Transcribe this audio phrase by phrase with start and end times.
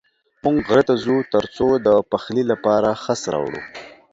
[0.43, 3.61] موږ غره ته ځو تر څو د پخلي لپاره خس راوړو.